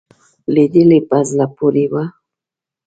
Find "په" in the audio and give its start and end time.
1.09-1.17